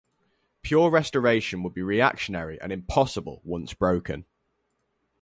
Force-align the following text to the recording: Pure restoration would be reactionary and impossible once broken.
Pure 0.63 0.89
restoration 0.89 1.61
would 1.61 1.75
be 1.75 1.83
reactionary 1.83 2.59
and 2.59 2.71
impossible 2.71 3.39
once 3.43 3.75
broken. 3.75 4.25